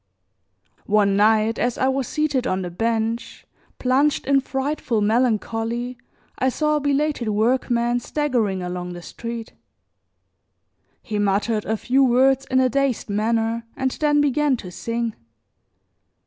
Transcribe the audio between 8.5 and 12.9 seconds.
along the street. He muttered a few words in a